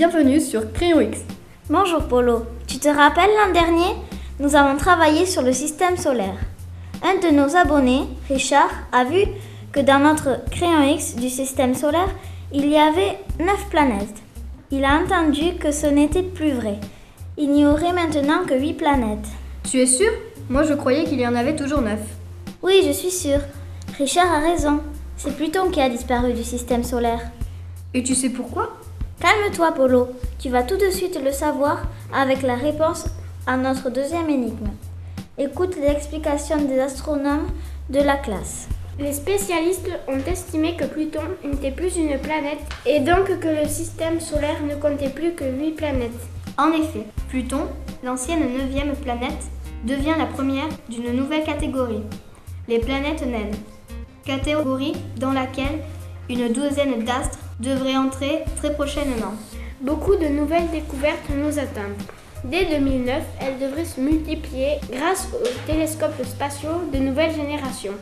Bienvenue 0.00 0.40
sur 0.40 0.72
Crayon 0.72 1.02
X. 1.02 1.18
Bonjour 1.68 2.08
Polo. 2.08 2.46
Tu 2.66 2.78
te 2.78 2.88
rappelles 2.88 3.28
l'an 3.36 3.52
dernier, 3.52 3.94
nous 4.38 4.56
avons 4.56 4.78
travaillé 4.78 5.26
sur 5.26 5.42
le 5.42 5.52
système 5.52 5.98
solaire. 5.98 6.38
Un 7.02 7.16
de 7.16 7.36
nos 7.36 7.54
abonnés, 7.54 8.04
Richard, 8.30 8.70
a 8.92 9.04
vu 9.04 9.26
que 9.72 9.80
dans 9.80 9.98
notre 9.98 10.42
Crayon 10.52 10.94
X 10.94 11.16
du 11.16 11.28
système 11.28 11.74
solaire, 11.74 12.08
il 12.50 12.70
y 12.70 12.78
avait 12.78 13.18
9 13.40 13.68
planètes. 13.68 14.22
Il 14.70 14.86
a 14.86 15.00
entendu 15.00 15.56
que 15.60 15.70
ce 15.70 15.88
n'était 15.88 16.22
plus 16.22 16.52
vrai. 16.52 16.78
Il 17.36 17.52
n'y 17.52 17.66
aurait 17.66 17.92
maintenant 17.92 18.46
que 18.46 18.58
8 18.58 18.72
planètes. 18.72 19.28
Tu 19.70 19.82
es 19.82 19.86
sûr? 19.86 20.10
Moi 20.48 20.62
je 20.62 20.72
croyais 20.72 21.04
qu'il 21.04 21.20
y 21.20 21.26
en 21.26 21.34
avait 21.34 21.56
toujours 21.56 21.82
9. 21.82 21.98
Oui, 22.62 22.84
je 22.86 22.92
suis 22.92 23.10
sûre. 23.10 23.40
Richard 23.98 24.32
a 24.32 24.38
raison. 24.38 24.80
C'est 25.18 25.36
Pluton 25.36 25.68
qui 25.70 25.82
a 25.82 25.90
disparu 25.90 26.32
du 26.32 26.42
système 26.42 26.84
solaire. 26.84 27.20
Et 27.92 28.02
tu 28.02 28.14
sais 28.14 28.30
pourquoi? 28.30 28.78
Calme-toi, 29.20 29.72
Polo. 29.72 30.08
Tu 30.38 30.48
vas 30.48 30.62
tout 30.62 30.78
de 30.78 30.88
suite 30.88 31.20
le 31.22 31.30
savoir 31.30 31.82
avec 32.10 32.40
la 32.40 32.54
réponse 32.54 33.04
à 33.46 33.58
notre 33.58 33.90
deuxième 33.90 34.30
énigme. 34.30 34.70
Écoute 35.36 35.76
l'explication 35.76 36.56
des 36.64 36.80
astronomes 36.80 37.48
de 37.90 38.00
la 38.00 38.16
classe. 38.16 38.66
Les 38.98 39.12
spécialistes 39.12 39.90
ont 40.08 40.18
estimé 40.26 40.74
que 40.74 40.86
Pluton 40.86 41.20
n'était 41.44 41.70
plus 41.70 41.96
une 41.96 42.18
planète 42.18 42.60
et 42.86 43.00
donc 43.00 43.38
que 43.40 43.48
le 43.48 43.68
système 43.68 44.20
solaire 44.20 44.62
ne 44.66 44.76
comptait 44.76 45.10
plus 45.10 45.34
que 45.34 45.44
8 45.44 45.72
planètes. 45.72 46.26
En 46.56 46.72
effet, 46.72 47.04
Pluton, 47.28 47.66
l'ancienne 48.02 48.50
neuvième 48.56 48.96
planète, 48.96 49.44
devient 49.84 50.14
la 50.16 50.26
première 50.26 50.68
d'une 50.88 51.12
nouvelle 51.12 51.44
catégorie, 51.44 52.02
les 52.68 52.78
planètes 52.78 53.26
naines. 53.26 53.54
Catégorie 54.24 54.96
dans 55.18 55.32
laquelle 55.32 55.80
une 56.30 56.50
douzaine 56.52 57.04
d'astres 57.04 57.38
devraient 57.60 57.96
entrer 57.96 58.44
très 58.56 58.72
prochainement. 58.72 59.34
Beaucoup 59.80 60.16
de 60.16 60.26
nouvelles 60.26 60.70
découvertes 60.70 61.30
nous 61.30 61.58
attendent. 61.58 62.02
Dès 62.44 62.64
2009, 62.64 63.22
elles 63.40 63.58
devraient 63.58 63.84
se 63.84 64.00
multiplier 64.00 64.78
grâce 64.90 65.28
aux 65.32 65.66
télescopes 65.66 66.24
spatiaux 66.24 66.82
de 66.92 66.98
nouvelle 66.98 67.34
génération. 67.34 67.92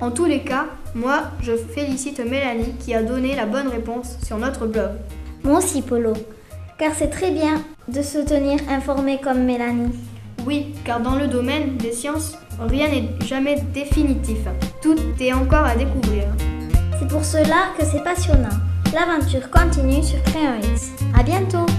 En 0.00 0.10
tous 0.10 0.26
les 0.26 0.40
cas, 0.40 0.66
moi, 0.94 1.24
je 1.42 1.56
félicite 1.56 2.20
Mélanie 2.20 2.74
qui 2.78 2.94
a 2.94 3.02
donné 3.02 3.34
la 3.34 3.46
bonne 3.46 3.68
réponse 3.68 4.18
sur 4.24 4.38
notre 4.38 4.66
blog. 4.66 4.92
Moi 5.44 5.58
aussi, 5.58 5.82
Polo. 5.82 6.12
Car 6.78 6.92
c'est 6.94 7.10
très 7.10 7.30
bien 7.30 7.62
de 7.88 8.02
se 8.02 8.18
tenir 8.18 8.60
informé 8.70 9.18
comme 9.22 9.44
Mélanie. 9.44 9.92
Oui, 10.46 10.74
car 10.84 11.00
dans 11.00 11.16
le 11.16 11.26
domaine 11.26 11.76
des 11.76 11.92
sciences, 11.92 12.38
rien 12.58 12.88
n'est 12.88 13.10
jamais 13.26 13.56
définitif. 13.74 14.38
Tout 14.82 14.96
est 15.20 15.32
encore 15.32 15.64
à 15.64 15.76
découvrir. 15.76 16.24
C'est 16.98 17.08
pour 17.08 17.24
cela 17.24 17.72
que 17.78 17.84
c'est 17.84 18.02
passionnant. 18.02 18.48
L'aventure 18.92 19.48
continue 19.50 20.02
sur 20.02 20.20
Crayon 20.24 20.58
X. 20.74 20.90
À 21.16 21.22
bientôt! 21.22 21.69